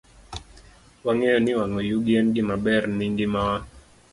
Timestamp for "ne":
2.97-3.05